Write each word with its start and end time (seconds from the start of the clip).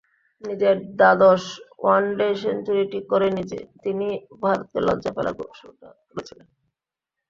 নিজের 0.43 0.77
দ্বাদশ 0.99 1.43
ওয়ানডে 1.79 2.29
সেঞ্চুরিটি 2.41 2.99
করে 3.11 3.27
তিনিই 3.83 4.15
ভারতকে 4.41 4.79
লজ্জায় 4.87 5.15
ফেলার 5.15 5.35
শুরুটা 5.59 5.87
করেছিলেন। 6.07 6.47